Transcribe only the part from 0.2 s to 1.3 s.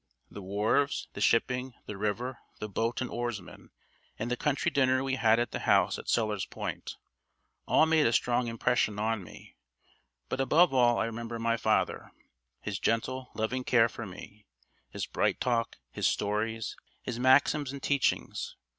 The wharves, the